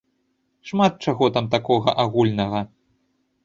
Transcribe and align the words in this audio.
Шмат 0.69 0.93
чаго 1.07 1.29
там 1.37 1.51
такога, 1.57 1.95
агульнага. 2.07 2.67